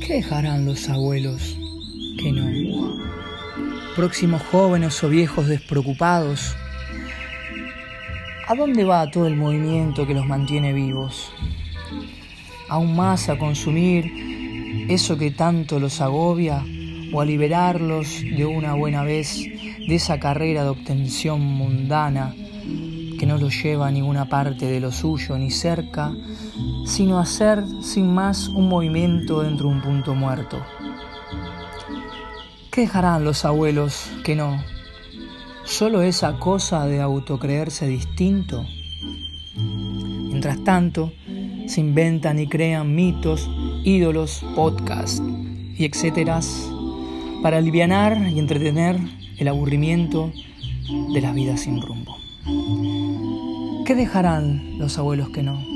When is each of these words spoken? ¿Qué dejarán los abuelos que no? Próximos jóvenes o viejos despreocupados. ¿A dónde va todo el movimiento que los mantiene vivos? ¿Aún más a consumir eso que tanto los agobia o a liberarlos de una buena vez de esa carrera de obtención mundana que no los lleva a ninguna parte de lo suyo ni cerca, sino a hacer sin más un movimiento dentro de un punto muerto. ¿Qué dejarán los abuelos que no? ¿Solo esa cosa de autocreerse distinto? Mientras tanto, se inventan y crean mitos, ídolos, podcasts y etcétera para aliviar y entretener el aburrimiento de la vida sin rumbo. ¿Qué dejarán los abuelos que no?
¿Qué 0.00 0.14
dejarán 0.14 0.64
los 0.64 0.88
abuelos 0.88 1.56
que 2.18 2.32
no? 2.32 2.98
Próximos 3.94 4.42
jóvenes 4.50 5.02
o 5.04 5.08
viejos 5.08 5.46
despreocupados. 5.46 6.56
¿A 8.48 8.54
dónde 8.54 8.84
va 8.84 9.10
todo 9.10 9.26
el 9.26 9.36
movimiento 9.36 10.06
que 10.06 10.14
los 10.14 10.26
mantiene 10.26 10.72
vivos? 10.72 11.30
¿Aún 12.68 12.96
más 12.96 13.28
a 13.28 13.38
consumir 13.38 14.10
eso 14.88 15.18
que 15.18 15.30
tanto 15.30 15.78
los 15.78 16.00
agobia 16.00 16.64
o 17.12 17.20
a 17.20 17.24
liberarlos 17.24 18.22
de 18.22 18.46
una 18.46 18.74
buena 18.74 19.02
vez 19.02 19.36
de 19.36 19.94
esa 19.94 20.18
carrera 20.18 20.64
de 20.64 20.70
obtención 20.70 21.40
mundana 21.40 22.34
que 23.20 23.26
no 23.26 23.36
los 23.36 23.62
lleva 23.62 23.86
a 23.86 23.90
ninguna 23.90 24.30
parte 24.30 24.64
de 24.64 24.80
lo 24.80 24.90
suyo 24.90 25.36
ni 25.36 25.50
cerca, 25.50 26.10
sino 26.86 27.18
a 27.18 27.22
hacer 27.24 27.62
sin 27.82 28.14
más 28.14 28.48
un 28.48 28.66
movimiento 28.66 29.42
dentro 29.42 29.68
de 29.68 29.74
un 29.74 29.82
punto 29.82 30.14
muerto. 30.14 30.64
¿Qué 32.70 32.80
dejarán 32.80 33.22
los 33.22 33.44
abuelos 33.44 34.10
que 34.24 34.36
no? 34.36 34.64
¿Solo 35.64 36.00
esa 36.00 36.38
cosa 36.38 36.86
de 36.86 37.02
autocreerse 37.02 37.86
distinto? 37.86 38.64
Mientras 39.54 40.64
tanto, 40.64 41.12
se 41.66 41.82
inventan 41.82 42.38
y 42.38 42.46
crean 42.46 42.94
mitos, 42.94 43.50
ídolos, 43.84 44.42
podcasts 44.56 45.22
y 45.76 45.84
etcétera 45.84 46.40
para 47.42 47.58
aliviar 47.58 48.16
y 48.34 48.38
entretener 48.38 48.98
el 49.36 49.48
aburrimiento 49.48 50.32
de 51.12 51.20
la 51.20 51.32
vida 51.32 51.58
sin 51.58 51.82
rumbo. 51.82 52.16
¿Qué 53.90 53.96
dejarán 53.96 54.78
los 54.78 54.98
abuelos 54.98 55.30
que 55.30 55.42
no? 55.42 55.69